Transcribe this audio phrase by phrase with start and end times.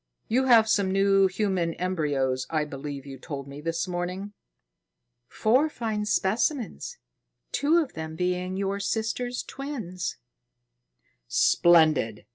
[0.27, 4.33] You have some new human embryos, I believe you told me this morning."
[5.27, 6.97] "Four fine specimens,
[7.51, 10.17] two of them being your sister's twins."
[11.27, 12.25] "Splendid!